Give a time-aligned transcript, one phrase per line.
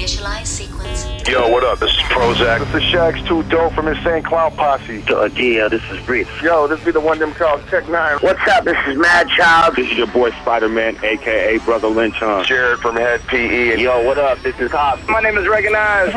[0.00, 1.28] Initialize sequence.
[1.28, 1.78] Yo, what up?
[1.78, 2.60] This is Prozak.
[2.72, 5.04] This is Shags Too Dope from Insane Clown Posse.
[5.06, 6.26] Uh, yeah, this is Breeze.
[6.42, 8.16] Yo, this be the one them called Tech Nine.
[8.20, 8.64] What's up?
[8.64, 9.76] This is Madchild.
[9.76, 12.44] This is your boy Spider-Man, aka Brotha Lynch Hung.
[12.44, 13.72] Jared from Head PE.
[13.72, 14.40] And Yo, what up?
[14.40, 15.06] This is Hop.
[15.06, 16.16] My name is Recognized.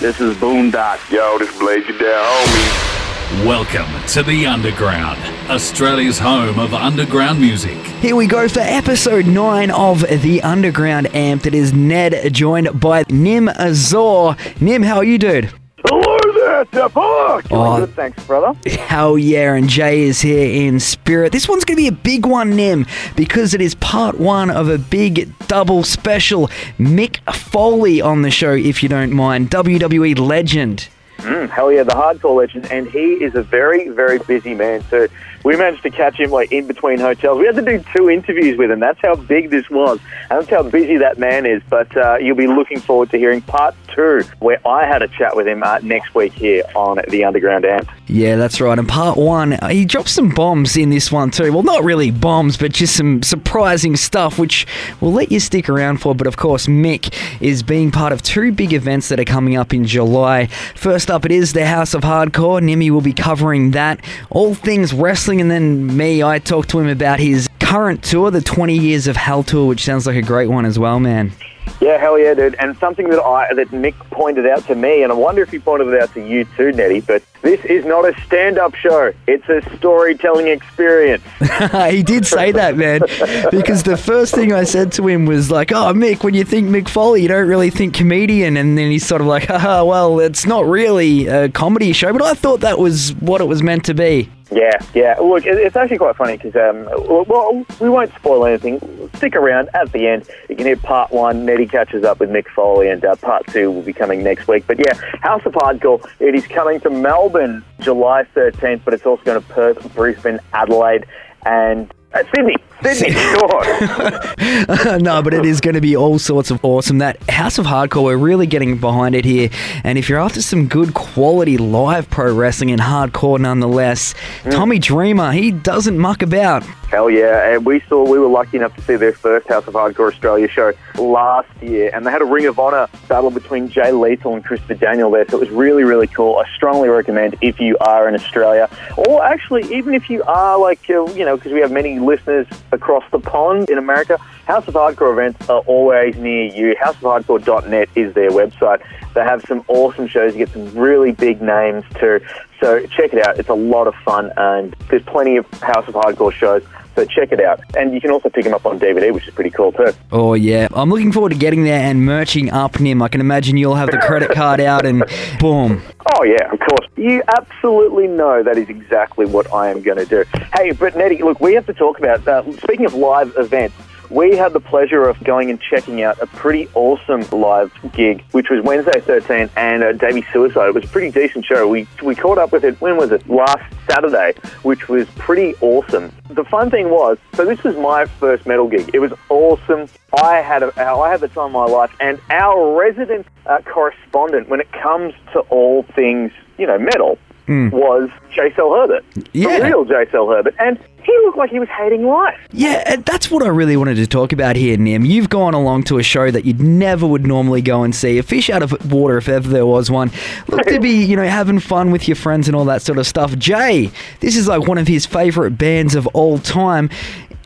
[0.00, 1.10] This is Boondock.
[1.10, 2.97] Yo, this Blaze You Down, homie.
[3.28, 5.20] Welcome to the Underground,
[5.50, 7.76] Australia's home of underground music.
[8.00, 11.42] Here we go for episode 9 of The Underground Amped.
[11.42, 14.34] That is Ned, joined by Nim Azor.
[14.62, 15.52] Nim, how are you, dude?
[15.84, 17.48] Hello there, Tepok.
[17.50, 17.80] Oh.
[17.80, 18.58] Good, thanks, brother.
[18.66, 21.30] Hell yeah, and Jay is here in spirit.
[21.30, 24.70] This one's going to be a big one, Nim, because it is part one of
[24.70, 26.48] a big double special.
[26.78, 29.50] Mick Foley on the show, if you don't mind.
[29.50, 30.88] WWE legend.
[31.28, 31.52] Mm-hmm.
[31.52, 35.08] Hell yeah, the hardcore legend, and he is a very, very busy man too.
[35.44, 37.38] We managed to catch him like in between hotels.
[37.38, 38.80] We had to do two interviews with him.
[38.80, 39.98] That's how big this was,
[40.30, 41.62] and that's how busy that man is.
[41.68, 45.36] But uh, you'll be looking forward to hearing part two, where I had a chat
[45.36, 47.90] with him uh, next week here on the Underground Amped.
[48.06, 48.78] Yeah, that's right.
[48.78, 51.52] And part one, uh, he dropped some bombs in this one too.
[51.52, 54.66] Well, not really bombs, but just some surprising stuff, which
[55.00, 56.14] we'll let you stick around for.
[56.14, 59.74] But of course, Mick is being part of two big events that are coming up
[59.74, 60.46] in July.
[60.74, 62.62] First up, it is the House of Hardcore.
[62.62, 64.00] Nimi will be covering that.
[64.30, 68.40] All things wrestling, and then me, I talked to him about his current tour, the
[68.40, 71.32] 20 Years of Hell tour, which sounds like a great one as well, man.
[71.80, 72.56] Yeah, hell yeah, dude.
[72.58, 75.58] And something that I that Mick pointed out to me, and I wonder if he
[75.58, 77.00] pointed it out to you too, Nettie.
[77.00, 81.22] But this is not a stand-up show; it's a storytelling experience.
[81.90, 83.02] he did say that, man,
[83.50, 86.68] because the first thing I said to him was like, "Oh, Mick, when you think
[86.68, 90.18] Mick Foley, you don't really think comedian," and then he's sort of like, "Haha, well,
[90.20, 93.84] it's not really a comedy show," but I thought that was what it was meant
[93.84, 94.30] to be.
[94.50, 95.18] Yeah, yeah.
[95.20, 99.10] Look, it's actually quite funny because, um, well, we won't spoil anything.
[99.16, 100.28] Stick around at the end.
[100.48, 101.44] You can hear part one.
[101.44, 104.64] Nettie catches up with Mick Foley, and uh, part two will be coming next week.
[104.66, 106.06] But yeah, House of Hardcore.
[106.18, 111.04] It is coming to Melbourne July 13th, but it's also going to Perth, Brisbane, Adelaide,
[111.44, 112.56] and uh, Sydney.
[112.82, 114.98] Sydney, sure.
[114.98, 116.98] no, but it is going to be all sorts of awesome.
[116.98, 119.50] That House of Hardcore, we're really getting behind it here.
[119.84, 124.14] And if you're after some good quality live pro wrestling and hardcore nonetheless,
[124.50, 126.64] Tommy Dreamer, he doesn't muck about.
[126.88, 127.52] Hell yeah!
[127.52, 130.48] And we saw we were lucky enough to see their first House of Hardcore Australia
[130.48, 134.42] show last year, and they had a Ring of Honor battle between Jay Lethal and
[134.42, 135.28] Christopher Daniel there.
[135.28, 136.38] So it was really, really cool.
[136.38, 140.88] I strongly recommend if you are in Australia, or actually even if you are like
[140.88, 144.18] uh, you know, because we have many listeners across the pond in America.
[144.46, 146.74] House of Hardcore events are always near you.
[146.82, 148.82] HouseofHardcore.net is their website.
[149.14, 150.34] They have some awesome shows.
[150.34, 152.20] You get some really big names too.
[152.60, 153.38] So check it out.
[153.38, 156.62] It's a lot of fun, and there's plenty of House of Hardcore shows.
[156.94, 157.60] So check it out.
[157.76, 159.92] And you can also pick them up on DVD, which is pretty cool too.
[160.10, 160.66] Oh, yeah.
[160.72, 163.00] I'm looking forward to getting there and merching up, Nim.
[163.02, 165.04] I can imagine you'll have the credit card out and
[165.38, 165.80] boom.
[166.16, 166.37] Oh yeah,
[166.68, 166.88] course.
[166.96, 170.24] You absolutely know that is exactly what I am going to do.
[170.54, 172.26] Hey, but Nettie, look, we have to talk about.
[172.26, 173.74] Uh, speaking of live events,
[174.10, 178.48] we had the pleasure of going and checking out a pretty awesome live gig, which
[178.48, 180.68] was Wednesday 13 and uh, Davey Suicide.
[180.68, 181.68] It was a pretty decent show.
[181.68, 182.80] We we caught up with it.
[182.80, 183.28] When was it?
[183.28, 186.12] Last Saturday, which was pretty awesome.
[186.30, 188.90] The fun thing was, so this was my first metal gig.
[188.94, 189.88] It was awesome.
[190.22, 194.48] I had a, I had the time of my life, and our resident uh, correspondent
[194.48, 198.52] when it comes to all things, you know, metal, was J.
[198.54, 199.02] Cell Herbert,
[199.32, 199.58] Yeah.
[199.58, 200.04] the real J.
[200.10, 202.38] Cell Herbert, and he looked like he was hating life.
[202.52, 205.06] Yeah, and that's what I really wanted to talk about here, Nim.
[205.06, 208.22] You've gone along to a show that you'd never would normally go and see, a
[208.22, 210.10] fish out of water if ever there was one.
[210.48, 213.06] Look to be, you know, having fun with your friends and all that sort of
[213.06, 213.34] stuff.
[213.38, 213.90] Jay,
[214.20, 216.90] this is like one of his favourite bands of all time.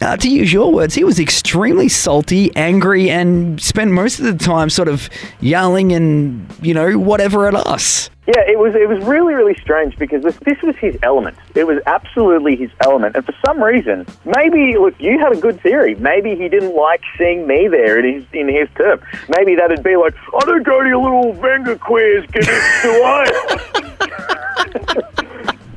[0.01, 4.35] Uh, to use your words, he was extremely salty, angry, and spent most of the
[4.45, 5.09] time sort of
[5.41, 8.11] yelling and, you know, whatever at us.
[8.27, 11.37] Yeah, it was it was really really strange because this this was his element.
[11.57, 15.61] It was absolutely his element, and for some reason, maybe look, you had a good
[15.61, 15.97] theory.
[15.97, 19.01] Maybe he didn't like seeing me there in his in his term.
[19.29, 22.89] Maybe that'd be like, I don't go to your little Venga quiz, give it to
[24.29, 24.29] I.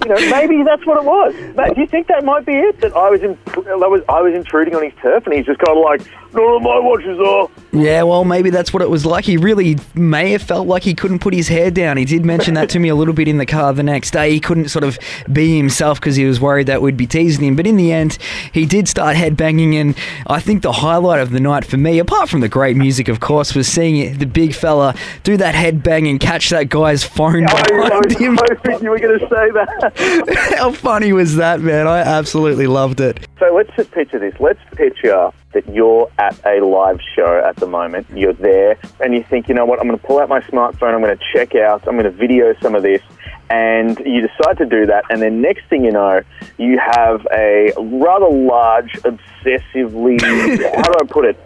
[0.06, 1.34] You know, maybe that's what it was.
[1.56, 2.80] But do you think that might be it?
[2.82, 5.60] That I was in, I was I was intruding on his turf, and he's just
[5.60, 6.02] kind of like,
[6.34, 7.50] none of my watches are.
[7.72, 9.26] Yeah, well, maybe that's what it was like.
[9.26, 11.98] He really may have felt like he couldn't put his hair down.
[11.98, 14.32] He did mention that to me a little bit in the car the next day.
[14.32, 14.98] He couldn't sort of
[15.32, 17.56] be himself because he was worried that we'd be teasing him.
[17.56, 18.18] But in the end,
[18.54, 19.74] he did start headbanging.
[19.74, 19.96] And
[20.28, 23.20] I think the highlight of the night for me, apart from the great music, of
[23.20, 24.94] course, was seeing the big fella
[25.24, 28.38] do that headbang and catch that guy's phone I, I was him.
[28.40, 29.94] hoping you were going to say that.
[30.58, 31.88] How funny was that, man?
[31.88, 33.28] I absolutely loved it.
[33.40, 34.34] So let's just picture this.
[34.40, 38.08] Let's picture that you're at a live show at the moment.
[38.14, 40.94] You're there and you think, you know what, I'm going to pull out my smartphone,
[40.94, 43.02] I'm going to check out, I'm going to video some of this.
[43.50, 46.22] And you decide to do that, and then next thing you know,
[46.58, 50.20] you have a rather large, obsessively,
[50.76, 51.38] how do I put it?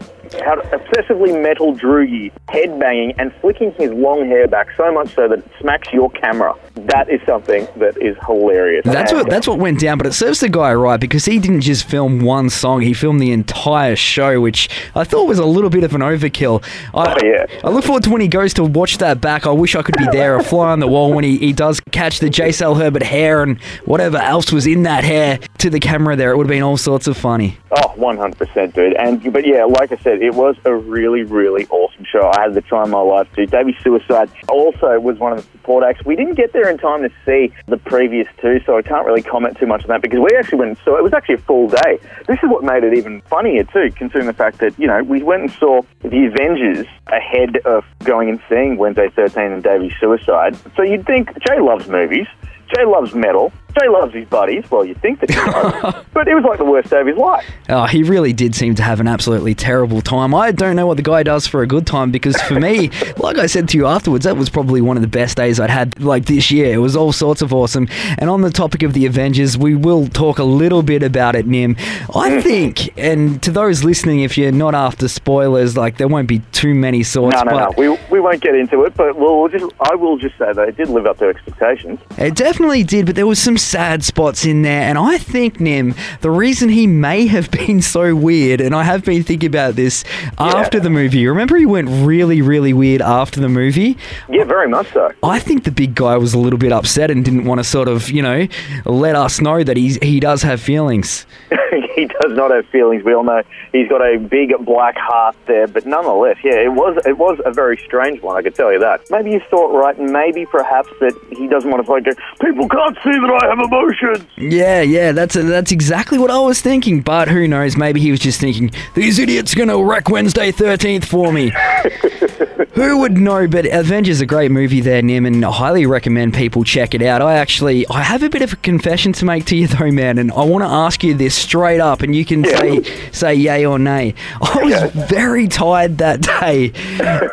[0.43, 5.39] How obsessively metal droogie headbanging and flicking his long hair back so much so that
[5.39, 6.53] it smacks your camera.
[6.75, 8.83] That is something that is hilarious.
[8.85, 11.39] That's And- what that's what went down, but it serves the guy right because he
[11.39, 15.45] didn't just film one song; he filmed the entire show, which I thought was a
[15.45, 16.63] little bit of an overkill.
[16.93, 17.45] I, Oh, yeah.
[17.63, 19.45] I look forward to when he goes to watch that back.
[19.47, 21.79] I wish I could be there, a fly on the wall when he, he does
[21.91, 22.51] catch the J.
[22.51, 26.15] Sal Herbert hair and whatever else was in that hair to the camera.
[26.15, 27.57] There, it would have been all sorts of funny.
[27.71, 28.93] Oh, 100%, dude.
[28.95, 32.29] And But yeah, like I said, it was a really, really awesome show.
[32.33, 33.45] I had the time of my life, too.
[33.45, 36.05] Davey Suicide also was one of the support acts.
[36.05, 39.21] We didn't get there in time to see the previous two, so I can't really
[39.21, 41.03] comment too much on that because we actually went and saw it.
[41.03, 41.99] was actually a full day.
[42.27, 45.23] This is what made it even funnier, too, considering the fact that, you know, we
[45.23, 50.55] went and saw The Avengers ahead of going and seeing Wednesday 13 and Davey Suicide.
[50.75, 52.27] So you'd think Jay loves movies.
[52.75, 53.51] Jay loves metal.
[53.77, 54.69] Jay loves his buddies.
[54.71, 56.05] Well, you think that he does.
[56.13, 57.45] but it was like the worst day of his life.
[57.69, 60.33] Oh, he really did seem to have an absolutely terrible time.
[60.33, 63.37] I don't know what the guy does for a good time because for me, like
[63.37, 65.99] I said to you afterwards, that was probably one of the best days I'd had
[66.01, 66.73] like this year.
[66.73, 67.87] It was all sorts of awesome.
[68.17, 71.45] And on the topic of the Avengers, we will talk a little bit about it,
[71.45, 71.75] Nim.
[72.15, 72.43] I mm.
[72.43, 76.73] think, and to those listening, if you're not after spoilers, like there won't be too
[76.73, 77.35] many sorts.
[77.35, 77.73] No, no, no.
[77.77, 80.77] We, we won't get into it, but we'll just, I will just say that it
[80.77, 81.99] did live up to expectations.
[82.17, 85.95] It definitely did, but there was some sad spots in there, and I think Nim,
[86.21, 90.03] the reason he may have been so weird, and I have been thinking about this
[90.37, 91.27] after the movie.
[91.27, 93.97] Remember, he went really, really weird after the movie.
[94.29, 95.11] Yeah, very much so.
[95.23, 97.87] I think the big guy was a little bit upset and didn't want to sort
[97.87, 98.47] of, you know,
[98.85, 101.25] let us know that he's he does have feelings.
[101.99, 103.03] he does not have feelings.
[103.03, 103.41] We all know
[103.71, 107.51] he's got a big black heart there, but nonetheless, yeah, it was it was a
[107.51, 108.35] very strange one.
[108.35, 109.01] I could tell you that.
[109.09, 112.11] Maybe you thought right, and maybe perhaps that he doesn't want to go.
[112.41, 114.25] People can't see that I have emotions.
[114.37, 117.01] Yeah, yeah, that's that's exactly what I was thinking.
[117.01, 117.77] But who knows?
[117.77, 121.51] Maybe he was just thinking these idiots are gonna wreck Wednesday Thirteenth for me.
[122.73, 123.47] who would know?
[123.47, 127.21] But Avengers a great movie there, Nim, and I highly recommend people check it out.
[127.21, 130.17] I actually I have a bit of a confession to make to you though, man,
[130.17, 132.59] and I want to ask you this straight up, and you can Yeah.
[132.59, 134.13] say say yay or nay.
[134.41, 136.71] I was very tired that day,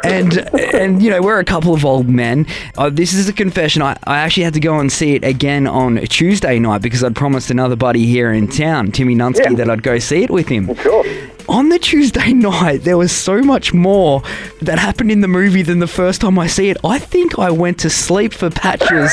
[0.05, 0.39] and
[0.75, 2.47] and you know we're a couple of old men.
[2.77, 3.83] Uh, this is a confession.
[3.83, 7.15] I, I actually had to go and see it again on Tuesday night because I'd
[7.17, 9.55] promised another buddy here in town, Timmy Nunsky, Yeah.
[9.57, 10.75] that I'd go see it with him.
[10.77, 11.05] Sure.
[11.49, 14.21] On the Tuesday night, there was so much more
[14.63, 16.77] that happened in the movie than the first time I see it.
[16.83, 19.13] I think I went to sleep for patches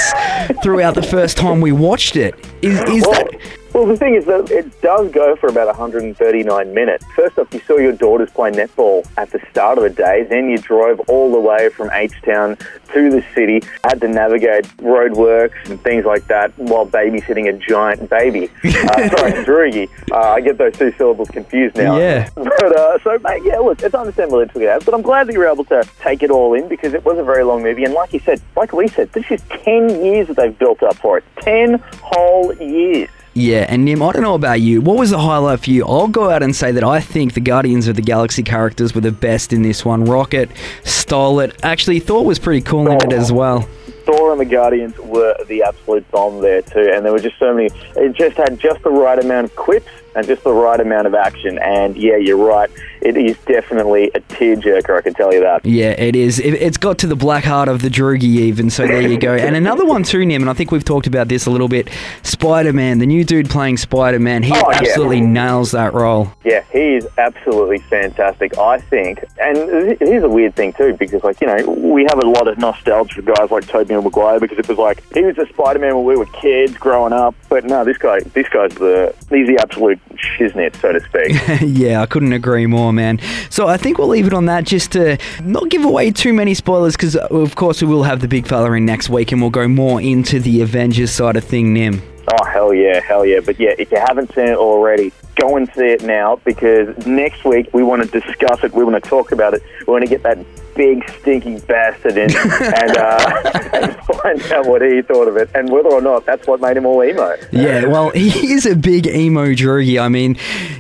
[0.63, 2.33] throughout the first time we watched it.
[2.63, 3.39] Is, is Well, that
[3.73, 7.05] well, the thing is that it does go for about 139 minutes.
[7.15, 10.23] First off, you saw your daughters play netball at the start of the day.
[10.29, 12.57] Then you drove all the way from H-Town
[12.93, 18.09] to the city, had to navigate roadworks and things like that while babysitting a giant
[18.09, 18.49] baby.
[18.83, 19.89] Uh, sorry, Drugi.
[20.11, 21.97] Uh, I get those two syllables confused now.
[21.97, 22.29] Yeah.
[22.35, 24.83] But, uh, so, mate, yeah, look, it's understandable it took it out.
[24.83, 27.17] But I'm glad that you were able to take it all in because it was
[27.17, 27.85] a very long movie.
[27.85, 30.95] And like you said, like we said, this is 10 years that they've built up
[30.97, 31.23] for it.
[31.41, 33.09] 10 whole years.
[33.35, 34.79] Yeah, and Nim, I don't know about you.
[34.81, 35.85] What was the highlight for you?
[35.85, 39.01] I'll go out and say that I think the Guardians of the Galaxy characters were
[39.01, 40.05] the best in this one.
[40.05, 40.51] Rocket
[40.83, 41.55] stole it.
[41.63, 43.69] Actually, Thor was pretty cool in it as oh, well.
[44.05, 47.55] Thor and the Guardians were the absolute bomb there too, and there were just so
[47.55, 47.71] many.
[47.95, 51.15] It just had just the right amount of quips and just the right amount of
[51.15, 51.57] action.
[51.57, 52.69] And yeah, you're right.
[53.03, 54.97] It is definitely a tearjerker.
[54.97, 55.65] I can tell you that.
[55.65, 56.39] Yeah, it is.
[56.39, 59.33] It, has got to the black heart of the Droogie even, so there you go.
[59.43, 61.89] And another one too, Nim, and I think we've talked about this a little bit.
[62.21, 64.77] Spider-Man, the new dude playing Spider-Man, he Oh, yeah.
[64.77, 66.31] absolutely nails that role.
[66.45, 68.57] Yeah, he is absolutely fantastic.
[68.57, 72.27] I think, and here's a weird thing too, because like you know, we have a
[72.27, 75.45] lot of nostalgia for guys like Tobey Maguire because it was like he was the
[75.47, 77.35] Spider-Man when we were kids growing up.
[77.49, 81.77] But no, this guy, this guy's the he's the absolute shiznit, so to speak.
[81.77, 83.19] yeah, I couldn't agree more, man.
[83.49, 86.53] So I think we'll leave it on that just to not give away too many
[86.53, 89.41] spoilers because, uh, of course, we will have the big fella in next week and
[89.41, 92.01] we'll go more into the Avengers side of thing, Nim.
[92.27, 93.41] Oh hell yeah, hell yeah!
[93.41, 97.43] But yeah, if you haven't seen it already, go and see it now because next
[97.43, 98.73] week we want to discuss it.
[98.73, 99.61] We want to talk about it.
[99.85, 100.37] We want to get that
[100.75, 105.69] big stinky bastard in and, uh, and find out what he thought of it and
[105.69, 107.35] whether or not that's what made him all emo.
[107.51, 110.01] Yeah, well, he is a big emo droogie.
[110.01, 110.37] I mean,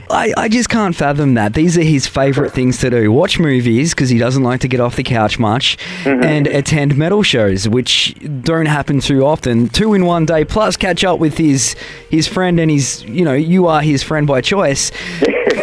[0.09, 1.53] I, I just can't fathom that.
[1.53, 4.79] These are his favourite things to do watch movies, because he doesn't like to get
[4.79, 9.69] off the couch much, and attend metal shows, which don't happen too often.
[9.69, 11.75] Two in one day, plus catch up with his,
[12.09, 14.91] his friend and his, you know, you are his friend by choice.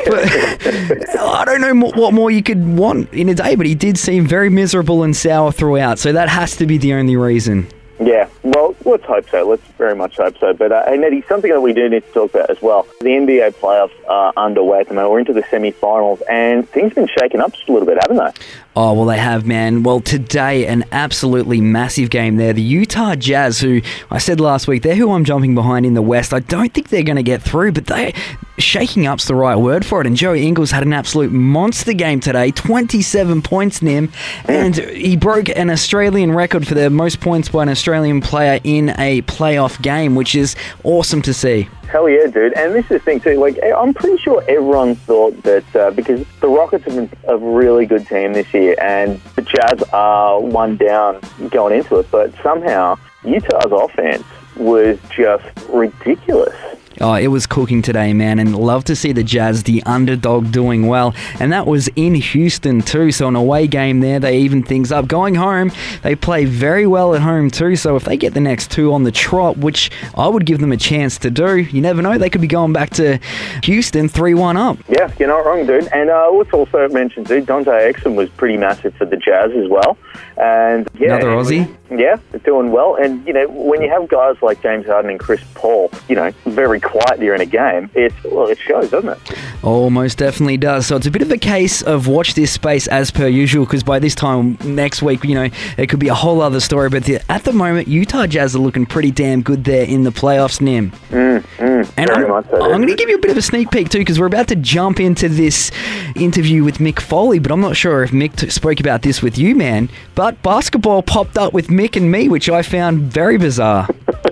[0.07, 3.99] But I don't know what more you could want in a day, but he did
[3.99, 7.69] seem very miserable and sour throughout, so that has to be the only reason.
[8.01, 9.49] Yeah, well, let's hope so.
[9.49, 10.53] Let's very much hope so.
[10.53, 12.87] But, uh, hey, Nettie, something that we do need to talk about as well.
[13.01, 15.11] The NBA playoffs are underway at the moment.
[15.11, 18.19] We're into the semi-finals, and things have been shaken up just a little bit, haven't
[18.19, 18.45] they?
[18.77, 19.83] Oh, well, they have, man.
[19.83, 22.53] Well, today, an absolutely massive game there.
[22.53, 26.03] The Utah Jazz, who I said last week, they're who I'm jumping behind in the
[26.03, 26.33] West.
[26.33, 28.15] I don't think they're going to get through, but they
[28.59, 30.07] shaking up's the right word for it.
[30.07, 34.13] And Joey Ingles had an absolute monster game today 27 points, Nim.
[34.47, 38.91] And he broke an Australian record for the most points by an Australian player in
[38.99, 41.69] a playoff game, which is awesome to see.
[41.89, 42.53] Hell yeah, dude.
[42.57, 43.35] And this is the thing, too.
[43.35, 47.87] Like, I'm pretty sure everyone thought that uh, because the Rockets have been a really
[47.87, 52.97] good team this year, and the Jazz are one down going into it, but somehow
[53.25, 54.25] Utah's offense
[54.57, 56.55] was just ridiculous.
[57.03, 60.87] Oh, it was cooking today, man, and love to see the Jazz, the underdog, doing
[60.87, 61.15] well.
[61.39, 63.11] And that was in Houston, too.
[63.11, 65.09] So, an away game there, they even things up.
[65.09, 67.75] Going home, they play very well at home, too.
[67.77, 70.73] So, if they get the next two on the trot, which I would give them
[70.73, 73.19] a chance to do, you never know, they could be going back to
[73.63, 74.77] Houston 3 1 up.
[74.87, 75.89] Yeah, you're not wrong, dude.
[75.95, 79.69] And uh, let's also mention, dude, Dante Exum was pretty massive for the Jazz as
[79.69, 79.97] well.
[80.37, 81.75] And yeah, Another Aussie?
[81.91, 82.95] Yeah, doing well.
[82.95, 86.31] And, you know, when you have guys like James Harden and Chris Paul, you know,
[86.45, 89.19] very quiet during a game, it's, well, it shows, doesn't it?
[89.63, 90.87] Almost definitely does.
[90.87, 93.83] So it's a bit of a case of watch this space as per usual because
[93.83, 96.89] by this time next week, you know, it could be a whole other story.
[96.89, 100.11] But the, at the moment, Utah Jazz are looking pretty damn good there in the
[100.11, 100.91] playoffs, Nim.
[101.11, 103.43] Mm, mm, and very I'm, so, I'm going to give you a bit of a
[103.43, 105.71] sneak peek too because we're about to jump into this
[106.17, 109.39] interview with Mick Foley, but I'm not sure if Mick t- spoke about this with
[109.39, 109.89] you, man.
[110.15, 113.89] But basketball popped up with Mick and me, which I found very bizarre.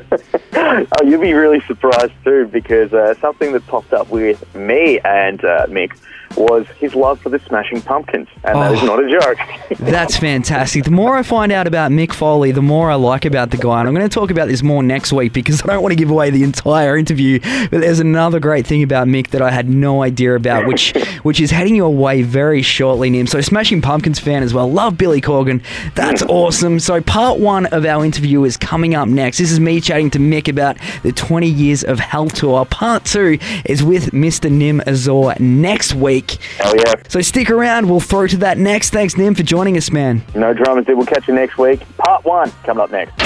[1.00, 5.42] Oh, you'll be really surprised too, because uh, something that popped up with me and
[5.44, 5.96] uh, Mick
[6.38, 8.86] was his love for the Smashing Pumpkins, and that is Oh.
[8.86, 9.38] not a joke.
[9.80, 10.84] That's fantastic.
[10.84, 13.80] The more I find out about Mick Foley, the more I like about the guy.
[13.80, 15.96] And I'm going to talk about this more next week because I don't want to
[15.96, 17.40] give away the entire interview.
[17.70, 20.92] But there's another great thing about Mick that I had no idea about, which
[21.22, 23.26] which is heading your way very shortly, Nim.
[23.26, 24.70] So Smashing Pumpkins fan as well.
[24.70, 25.62] Love Billy Corgan.
[25.94, 26.78] That's awesome.
[26.78, 29.38] So part one of our interview is coming up next.
[29.38, 32.64] This is me chatting to Mick about the 20 years of Hell Tour.
[32.66, 34.50] Part two is with Mr.
[34.50, 36.27] Nim Azor next week.
[36.58, 36.94] Hell yeah.
[37.08, 37.88] So stick around.
[37.88, 38.90] We'll throw to that next.
[38.90, 40.22] Thanks, Nim, for joining us, man.
[40.34, 40.96] No dramas, dude.
[40.96, 41.80] We'll catch you next week.
[41.98, 43.20] Part one coming up next.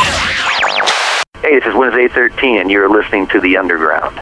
[1.43, 4.21] Hey, this is Wednesday 13, and you're listening to The Underground.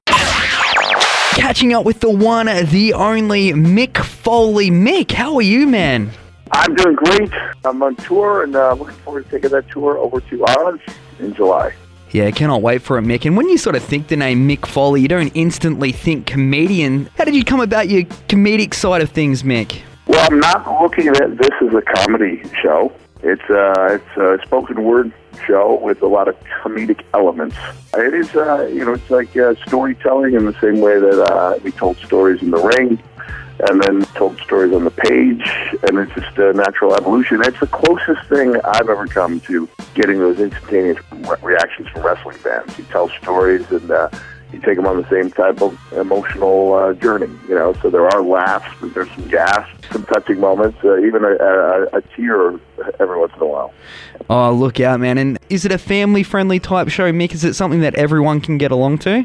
[1.35, 4.71] Catching up with the one, the only Mick Foley.
[4.71, 6.11] Mick, how are you, man?
[6.53, 7.31] I'm doing great.
[7.65, 10.81] I'm on tour and uh, looking forward to taking that tour over to Oz
[11.19, 11.75] in July.
[12.12, 13.25] Yeah, cannot wait for it, Mick.
[13.25, 17.09] And when you sort of think the name Mick Foley, you don't instantly think comedian.
[17.17, 19.81] How did you come about your comedic side of things, Mick?
[20.09, 22.93] Well, I'm not looking at this as a comedy show.
[23.23, 25.12] It's uh, it's a spoken word
[25.47, 27.55] show with a lot of comedic elements.
[27.95, 31.59] It is, uh, you know, it's like uh, storytelling in the same way that uh,
[31.62, 33.00] we told stories in the ring,
[33.69, 35.43] and then told stories on the page,
[35.88, 37.43] and it's just a natural evolution.
[37.45, 42.38] It's the closest thing I've ever come to getting those instantaneous re- reactions from wrestling
[42.38, 42.76] fans.
[42.79, 43.90] You tell stories and.
[43.90, 44.09] Uh,
[44.52, 47.73] you take them on the same type of emotional uh, journey, you know.
[47.83, 51.83] So there are laughs, but there's some gasps, some touching moments, uh, even a, a,
[51.99, 52.59] a tear
[52.99, 53.73] every once in a while.
[54.29, 55.19] Oh, look out, man.
[55.19, 57.33] And is it a family friendly type show, Mick?
[57.33, 59.25] Is it something that everyone can get along to?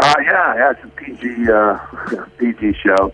[0.00, 3.12] Uh, yeah, yeah, it's a PG, uh, PG show.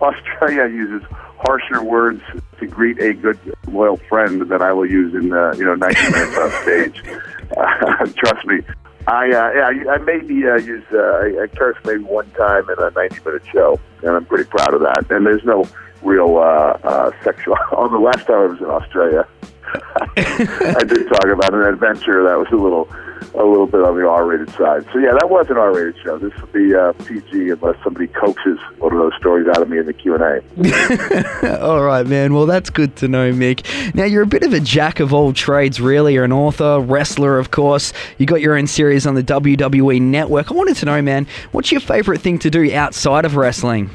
[0.00, 1.06] Australia uses
[1.38, 2.22] harsher words
[2.58, 3.38] to greet a good,
[3.68, 7.02] loyal friend than I will use in, uh, you know, 90 minutes on stage.
[7.56, 8.58] Uh, trust me.
[9.06, 12.90] I, uh, yeah, I maybe uh, use, uh, I, curse maybe one time in a
[12.90, 15.08] 90 minute show, and I'm pretty proud of that.
[15.10, 15.64] And there's no
[16.02, 19.28] real, uh, uh, sexual, although last time I was in Australia,
[20.16, 22.88] I did talk about an adventure that was a little,
[23.34, 24.86] a little bit on the R-rated side.
[24.92, 26.18] So yeah, that was an R-rated show.
[26.18, 29.78] This will be uh, PG unless somebody coaxes one of those stories out of me
[29.78, 31.60] in the Q and A.
[31.62, 32.34] All right, man.
[32.34, 33.94] Well, that's good to know, Mick.
[33.94, 36.14] Now, you're a bit of a jack of all trades, really.
[36.14, 37.92] You're an author, wrestler, of course.
[38.18, 40.50] You got your own series on the WWE Network.
[40.50, 43.90] I wanted to know, man, what's your favorite thing to do outside of wrestling?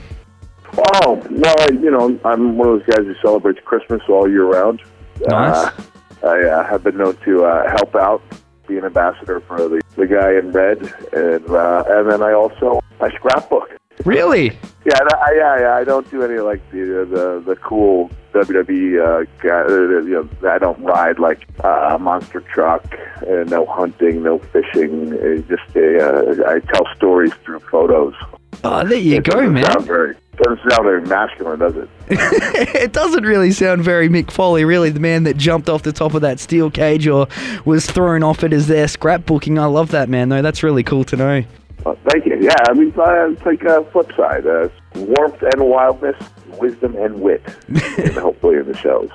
[0.77, 4.45] Oh, well, I, you know, I'm one of those guys who celebrates Christmas all year
[4.45, 4.81] round.
[5.27, 5.67] Nice.
[5.67, 5.83] Uh,
[6.23, 8.21] I uh, have been known to uh, help out,
[8.67, 10.79] be an ambassador for the, the guy in red,
[11.13, 13.69] and uh, and then I also I scrapbook.
[14.05, 14.45] Really?
[14.85, 15.75] Yeah, I, I- yeah, yeah.
[15.75, 19.61] I don't do any like the the, the cool WWE uh, guy.
[19.61, 22.83] Uh, you know, I don't ride like uh, a monster truck.
[23.21, 25.13] Uh, no hunting, no fishing.
[25.13, 28.13] Uh, just uh, I tell stories through photos.
[28.63, 29.65] Oh, there you It go, man.
[29.65, 31.89] Sound very, doesn't sound very masculine, does it?
[32.09, 36.13] it doesn't really sound very Mick Foley, really, the man that jumped off the top
[36.13, 37.27] of that steel cage or
[37.65, 39.59] was thrown off it as their scrapbooking.
[39.59, 40.41] I love that, man, though.
[40.41, 41.43] That's really cool to know.
[41.85, 42.37] Well, thank you.
[42.39, 46.15] Yeah, I mean, uh, it's like a flip side: uh, warmth and wildness,
[46.59, 49.09] wisdom and wit, and hopefully in the shows.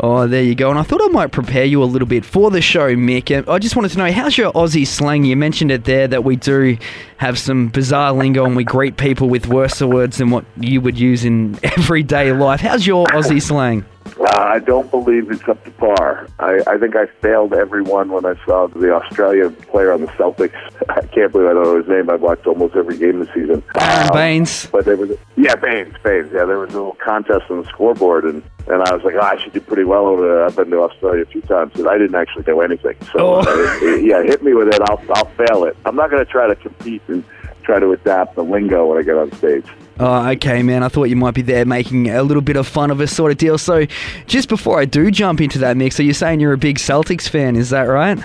[0.00, 0.70] Oh, there you go.
[0.70, 3.36] And I thought I might prepare you a little bit for the show, Mick.
[3.36, 5.24] And I just wanted to know, how's your Aussie slang?
[5.24, 6.78] You mentioned it there that we do
[7.16, 10.98] have some bizarre lingo and we greet people with worse words than what you would
[10.98, 12.60] use in everyday life.
[12.60, 13.84] How's your Aussie slang?
[14.30, 16.26] Uh, I don't believe it's up to par.
[16.38, 20.54] I, I think I failed everyone when I saw the Australian player on the Celtics.
[20.90, 22.10] I can't believe I don't know his name.
[22.10, 23.62] I've watched almost every game this season.
[23.80, 24.66] Aron Um, Baynes.
[24.66, 26.30] But there was, yeah, Baynes, Baynes.
[26.32, 29.20] Yeah, there was a little contest on the scoreboard, and, and I was like, oh,
[29.20, 30.44] I should do pretty well over there.
[30.44, 32.96] I've been to Australia a few times, and I didn't actually know anything.
[33.12, 33.40] So, Oh.
[33.40, 34.80] uh, yeah, hit me with it.
[34.82, 35.74] I'll, I'll fail it.
[35.86, 37.24] I'm not going to try to compete and
[37.62, 39.66] try to adapt the lingo when I get on stage.
[40.00, 40.82] Oh, okay, man.
[40.82, 43.32] I thought you might be there making a little bit of fun of us, sort
[43.32, 43.58] of deal.
[43.58, 43.86] So,
[44.26, 47.28] just before I do jump into that mix, are you saying you're a big Celtics
[47.28, 47.56] fan?
[47.56, 48.18] Is that right?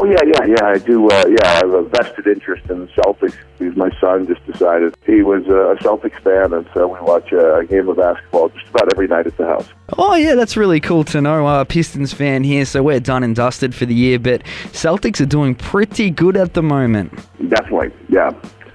[0.00, 0.66] Oh yeah, yeah, yeah.
[0.66, 1.08] I do.
[1.08, 4.94] Uh, yeah, I have a vested interest in the Celtics because my son just decided
[5.04, 8.50] he was uh, a Celtics fan, and so we watch uh, a game of basketball
[8.50, 9.68] just about every night at the house.
[9.98, 11.44] Oh, yeah, that's really cool to know.
[11.46, 15.26] Uh, Pistons fan here, so we're done and dusted for the year, but Celtics are
[15.26, 17.12] doing pretty good at the moment.
[17.48, 18.30] Definitely, yeah.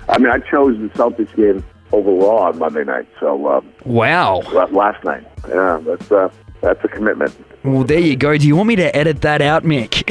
[0.09, 3.07] I mean, I chose the Celtics game over Raw on Monday night.
[3.19, 4.39] So uh, Wow.
[4.71, 6.29] last night, yeah, that's uh,
[6.61, 7.33] that's a commitment.
[7.63, 8.37] Well, there you go.
[8.37, 10.03] Do you want me to edit that out, Mick?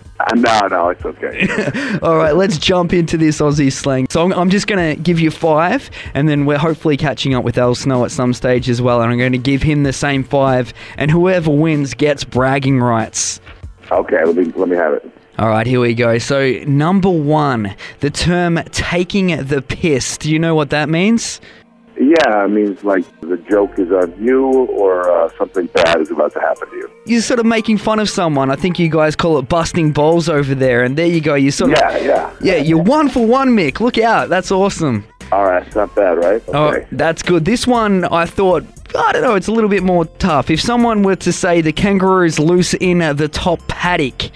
[0.18, 1.98] Uh, no, no, it's okay.
[2.02, 4.06] All right, let's jump into this Aussie slang.
[4.08, 7.44] So I'm, I'm just going to give you five, and then we're hopefully catching up
[7.44, 9.02] with Al Snow at some stage as well.
[9.02, 13.42] And I'm going to give him the same five, and whoever wins gets bragging rights.
[13.92, 15.10] okay, let me let me have it.
[15.38, 16.16] All right, here we go.
[16.16, 20.16] So, number one, the term taking the piss.
[20.16, 21.42] Do you know what that means?
[21.98, 26.32] Yeah, it means like the joke is on you, or uh, something bad is about
[26.34, 26.90] to happen to you.
[27.06, 28.50] You're sort of making fun of someone.
[28.50, 30.84] I think you guys call it busting balls over there.
[30.84, 31.34] And there you go.
[31.34, 31.78] You sort of.
[31.78, 32.36] Yeah, yeah.
[32.40, 33.80] Yeah, you're one for one, Mick.
[33.80, 34.28] Look out.
[34.28, 35.06] That's awesome.
[35.32, 36.42] All right, it's not bad, right?
[36.48, 37.44] Oh, that's good.
[37.44, 40.50] This one, I thought, I don't know, it's a little bit more tough.
[40.50, 44.30] If someone were to say the kangaroo's loose in the top paddock,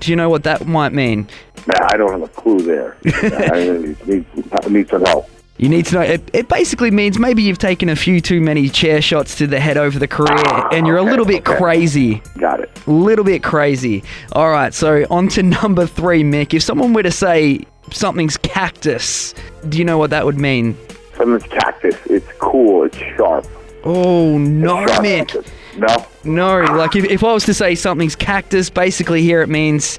[0.00, 1.28] do you know what that might mean?
[1.66, 2.96] Nah, I don't have a clue there.
[3.06, 5.28] I need, I need some help.
[5.56, 6.00] You need to know.
[6.00, 9.60] It, it basically means maybe you've taken a few too many chair shots to the
[9.60, 10.36] head over the career,
[10.72, 11.56] and you're a little bit okay.
[11.56, 12.22] crazy.
[12.38, 12.70] Got it.
[12.86, 14.02] A little bit crazy.
[14.32, 16.54] All right, so on to number three, Mick.
[16.54, 19.32] If someone were to say something's cactus,
[19.68, 20.76] do you know what that would mean?
[21.16, 21.96] Something's cactus.
[22.06, 22.82] It's cool.
[22.84, 23.46] It's sharp.
[23.84, 25.28] Oh no, Sharp Mick.
[25.28, 25.52] cactus.
[25.76, 26.06] No.
[26.24, 29.98] No, like if, if I was to say something's cactus, basically here it means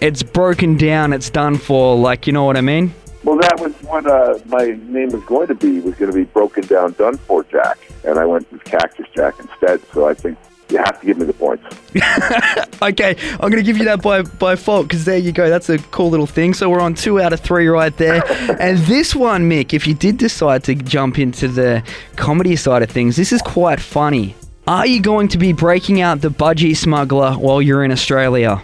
[0.00, 1.96] it's broken down, it's done for.
[1.96, 2.94] Like, you know what I mean?
[3.22, 5.80] Well, that was what uh, my name was going to be.
[5.80, 9.38] Was going to be broken down, done for Jack, and I went with Cactus Jack
[9.38, 9.82] instead.
[9.92, 10.38] So I think
[10.70, 11.64] you have to give me the points.
[12.82, 15.50] Okay, I'm going to give you that by, by fault because there you go.
[15.50, 16.54] That's a cool little thing.
[16.54, 18.24] So we're on two out of three right there.
[18.58, 21.82] and this one, Mick, if you did decide to jump into the
[22.16, 24.34] comedy side of things, this is quite funny.
[24.70, 28.62] Are you going to be breaking out the budgie smuggler while you're in Australia?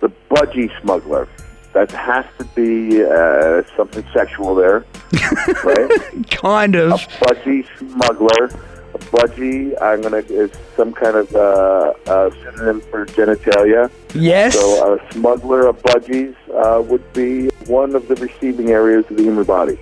[0.00, 1.26] The budgie smuggler.
[1.72, 4.84] That has to be uh, something sexual there,
[5.64, 5.90] right?
[6.30, 6.92] Kind of.
[6.92, 8.50] a budgie smuggler.
[8.92, 13.90] A budgie, I'm gonna is some kind of uh, uh, synonym for genitalia.
[14.12, 14.56] Yes.
[14.60, 19.22] So a smuggler of budgies uh, would be one of the receiving areas of the
[19.22, 19.78] human body.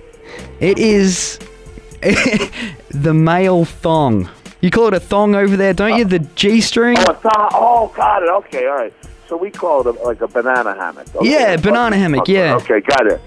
[0.61, 1.37] It is
[2.91, 4.29] the male thong.
[4.65, 6.05] You call it a thong over there, don't you?
[6.05, 6.97] The G string?
[6.97, 8.29] Oh, it's oh, got it.
[8.29, 8.93] Okay, all right.
[9.27, 11.05] So we call it a, like a banana hammock.
[11.17, 12.55] Okay, Yeah, banana hammock, yeah.
[12.55, 13.21] Okay, got it.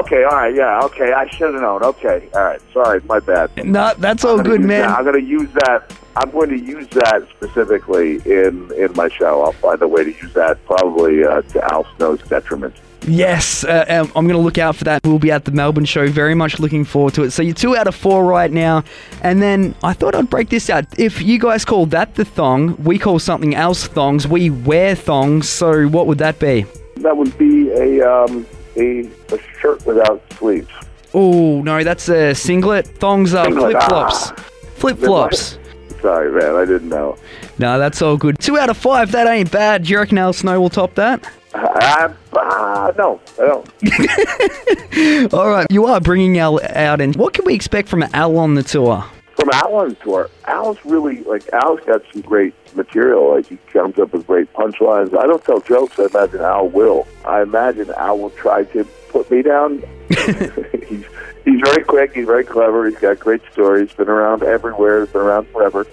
[0.00, 1.14] Okay, all right, yeah, okay.
[1.14, 1.82] I should have known.
[1.82, 2.60] Okay, all right.
[2.74, 3.64] Sorry, my bad.
[3.64, 4.82] No, that's all good, man.
[4.82, 5.90] that- I'm going to use that.
[6.16, 9.42] I'm going to use that specifically in in my show.
[9.42, 12.74] I'll find a way to use that probably uh, to Al Snow's detriment.
[13.06, 15.02] Yes, uh, um, I'm going to look out for that.
[15.04, 16.08] We'll be at the Melbourne show.
[16.08, 17.32] Very much looking forward to it.
[17.32, 18.82] So you're two out of four right now.
[19.22, 20.86] And then I thought I'd break this out.
[20.98, 24.26] If you guys call that the thong, we call something else thongs.
[24.26, 25.48] We wear thongs.
[25.48, 26.64] So what would that be?
[26.96, 29.00] That would be a um, a,
[29.32, 30.70] a shirt without sleeves.
[31.12, 32.86] Oh, no, that's a singlet.
[32.86, 34.30] Thongs are flip flops.
[34.30, 34.34] ah.
[34.76, 35.58] Flip flops.
[36.02, 36.54] Sorry, man.
[36.56, 37.16] I didn't know.
[37.58, 38.38] No, that's all good.
[38.38, 39.12] Two out of five.
[39.12, 39.84] That ain't bad.
[39.84, 41.22] Do you reckon Al Snow will top that?
[41.54, 45.34] I, uh, no, I don't.
[45.34, 48.54] All right, you are bringing Al out, and what can we expect from Al on
[48.54, 49.04] the tour?
[49.36, 53.34] From Alan's tour, Al's really like Al's got some great material.
[53.34, 55.16] Like he comes up with great punchlines.
[55.18, 55.98] I don't tell jokes.
[55.98, 57.06] I imagine Al will.
[57.24, 59.82] I imagine Al will try to put me down.
[60.08, 61.04] he's
[61.44, 62.14] he's very quick.
[62.14, 62.88] He's very clever.
[62.88, 63.92] He's got great stories.
[63.92, 65.04] Been around everywhere.
[65.04, 65.86] He's been around forever.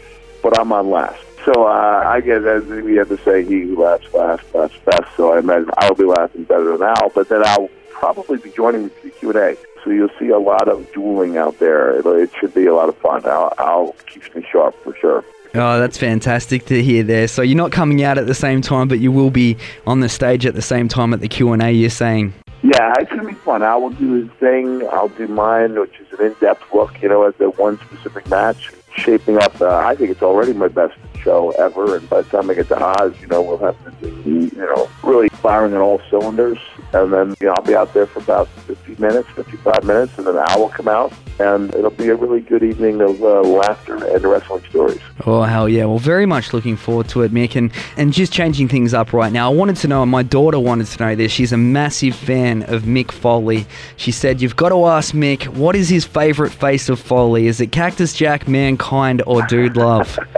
[0.43, 1.21] But I'm on last.
[1.45, 5.15] So uh, I guess as we have to say, he who laughs last laughs best.
[5.17, 7.09] So I imagine I'll be laughing better than Al.
[7.13, 9.57] But then I'll probably be joining me for the Q and A.
[9.83, 11.97] So you'll see a lot of dueling out there.
[11.97, 13.25] It, it should be a lot of fun.
[13.25, 15.23] Al, Al keeps me sharp for sure.
[15.53, 17.27] Oh, that's fantastic to hear there.
[17.27, 20.07] So you're not coming out at the same time, but you will be on the
[20.07, 21.71] stage at the same time at the Q and A.
[21.71, 22.33] You're saying.
[22.63, 23.63] Yeah, it's gonna be fun.
[23.63, 24.87] I will do his thing.
[24.89, 28.71] I'll do mine, which is an in-depth look, you know, at the one specific match.
[28.95, 31.97] Shaping up, uh, I think it's already my best show ever.
[31.97, 34.61] And by the time I get to Oz, you know, we'll have to be, you
[34.61, 36.57] know, really firing on all cylinders.
[36.93, 38.49] And then, you know, I'll be out there for about
[38.95, 41.13] 50 minutes, 55 minutes, and then Al will come out.
[41.39, 44.99] And it'll be a really good evening of uh, laughter and wrestling stories.
[45.25, 45.85] Oh hell yeah!
[45.85, 47.55] Well, very much looking forward to it, Mick.
[47.55, 49.51] And and just changing things up right now.
[49.51, 51.31] I wanted to know, and my daughter wanted to know this.
[51.31, 53.65] She's a massive fan of Mick Foley.
[53.95, 57.47] She said, "You've got to ask Mick what is his favorite face of Foley?
[57.47, 60.19] Is it Cactus Jack, Mankind, or Dude Love?"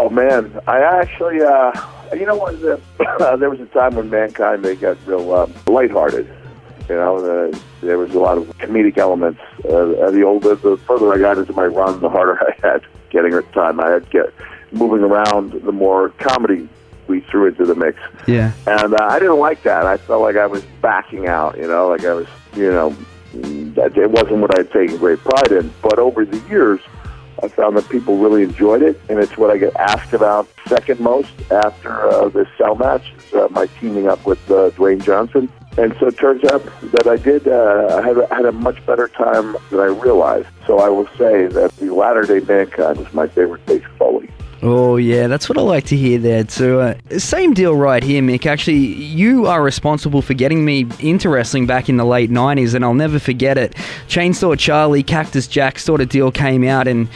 [0.00, 1.72] Oh man, I actually, uh,
[2.14, 2.60] you know what?
[2.60, 2.80] The,
[3.38, 6.28] there was a time when mankind they got real um, lighthearted.
[6.88, 9.40] You know, the, there was a lot of comedic elements.
[9.64, 13.34] Uh, the older, the further I got into my run, the harder I had getting
[13.34, 13.78] at time.
[13.80, 14.32] I had get
[14.72, 15.52] moving around.
[15.52, 16.68] The more comedy
[17.06, 18.52] we threw into the mix, Yeah.
[18.66, 19.86] and uh, I didn't like that.
[19.86, 21.56] I felt like I was backing out.
[21.56, 22.90] You know, like I was, you know,
[23.32, 25.72] that it wasn't what I had taken great pride in.
[25.82, 26.80] But over the years,
[27.42, 31.00] I found that people really enjoyed it, and it's what I get asked about second
[31.00, 33.12] most after uh, this cell match.
[33.34, 37.16] Uh, my teaming up with uh, Dwayne Johnson, and so it turns out that I
[37.16, 37.46] did.
[37.46, 40.48] Uh, I had, had a much better time than I realized.
[40.66, 44.28] So I will say that the latter day mankind was my favorite face Foley.
[44.60, 46.80] Oh yeah, that's what I like to hear there too.
[46.80, 48.44] Uh, same deal right here, Mick.
[48.44, 52.84] Actually, you are responsible for getting me into wrestling back in the late '90s, and
[52.84, 53.76] I'll never forget it.
[54.08, 57.08] Chainsaw Charlie, Cactus Jack sort of deal came out, and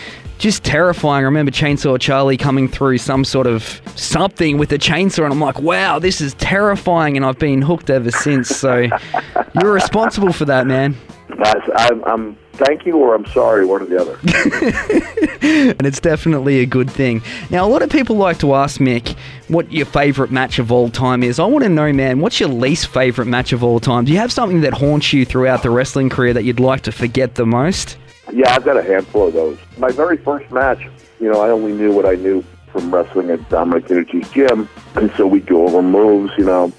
[0.42, 1.22] just terrifying.
[1.22, 5.40] I remember Chainsaw Charlie coming through some sort of something with a chainsaw, and I'm
[5.40, 8.48] like, wow, this is terrifying, and I've been hooked ever since.
[8.48, 8.88] So
[9.62, 10.96] you're responsible for that, man.
[11.38, 14.18] That's, I'm, I'm thank you or I'm sorry, one or the other.
[15.78, 17.22] and it's definitely a good thing.
[17.50, 20.90] Now, a lot of people like to ask Mick what your favourite match of all
[20.90, 21.38] time is.
[21.38, 24.07] I want to know, man, what's your least favourite match of all time?
[24.07, 26.92] Do you have something that haunts you throughout the wrestling career that you'd like to
[26.92, 27.96] forget the most?
[28.30, 29.58] Yeah, I've got a handful of those.
[29.78, 30.80] My very first match,
[31.20, 35.12] you know, I only knew what I knew from wrestling at Dominic DeNucci's gym, and
[35.16, 36.72] so we'd go over moves, you know,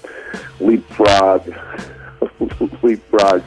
[0.60, 1.54] leapfrog,
[2.82, 3.42] leapfrog,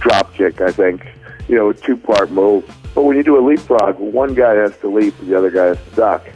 [0.00, 1.06] drop kick, I think,
[1.48, 2.64] you know, a two-part move.
[2.94, 5.78] But when you do a leapfrog, one guy has to leap, the other guy has
[5.90, 6.26] to duck,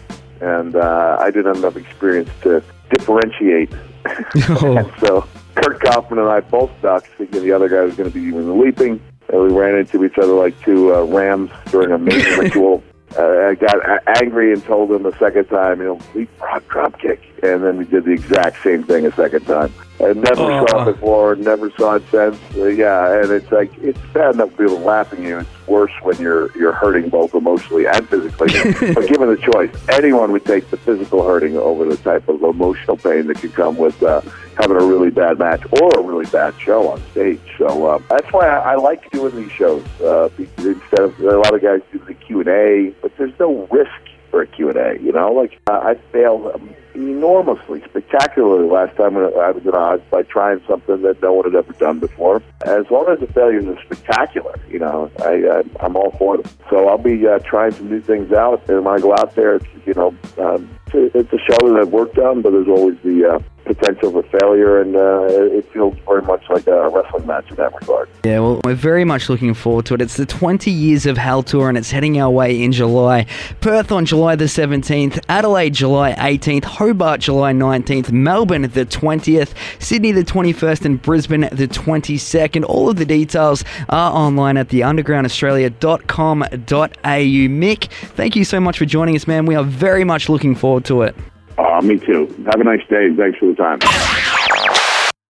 [0.40, 3.72] and uh, I didn't have enough experience to differentiate.
[4.04, 8.14] and so Kurt Kaufman and I both ducked, thinking the other guy was going to
[8.14, 9.00] be doing the leaping.
[9.28, 12.82] And we ran into each other like two uh, rams during a major ritual.
[13.16, 13.76] Uh, I got
[14.22, 17.20] angry and told him the second time, you know, leapfrog drop kick.
[17.42, 19.72] And then we did the exact same thing a second time.
[20.00, 20.66] I never Oh.
[20.66, 22.36] saw it before, never saw it since.
[22.56, 25.38] Uh, yeah, and it's like it's bad enough people laughing at you.
[25.38, 28.48] It's worse when you're you're hurting both emotionally and physically.
[28.94, 32.96] but given the choice, anyone would take the physical hurting over the type of emotional
[32.96, 34.20] pain that can come with uh,
[34.56, 37.40] having a really bad match or a really bad show on stage.
[37.58, 39.84] So uh, that's why I, I like doing these shows.
[40.00, 43.36] Uh, because instead of a lot of guys do the Q and A, but there's
[43.40, 43.90] no risk
[44.30, 45.02] for a Q and A.
[45.02, 49.74] You know, like uh, I failed um, enormously, spectacularly last time when I was at
[49.74, 52.42] odds by trying something that no one had ever done before.
[52.66, 56.50] As long as the failures are spectacular, you know, I, I I'm all for them.
[56.70, 59.56] So I'll be uh, trying some new things out, and when I go out there,
[59.56, 60.08] it's, you know,
[60.38, 63.38] um, it's a- it's a show that I've worked on, but there's always the uh,
[63.68, 67.72] potential for failure, and uh, it feels very much like a wrestling match in that
[67.80, 68.08] regard.
[68.24, 70.00] Yeah, well, we're very much looking forward to it.
[70.00, 73.26] It's the 20 years of Hell Tour and it's heading our way in July.
[73.60, 80.12] Perth on July the 17th, Adelaide July 18th, Hobart July 19th, Melbourne the 20th, Sydney
[80.12, 82.64] the 21st, and Brisbane the 22nd.
[82.64, 87.48] All of the details are online at theundergroundaustralia.com.au.
[87.48, 89.46] Mick, thank you so much for joining us, man.
[89.46, 91.16] We are very much looking forward to it.
[91.58, 92.26] Uh, me too.
[92.46, 93.10] Have a nice day.
[93.16, 94.37] Thanks for the time.